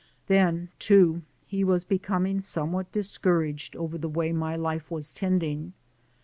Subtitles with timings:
[0.25, 5.73] Then too, he was becoming somewhat discouraged over the way my life was tending.